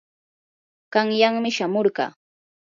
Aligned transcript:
qanyanmi 0.93 1.49
chamurqaa. 1.55 2.11